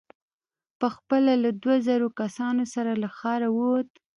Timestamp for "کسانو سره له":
2.19-3.09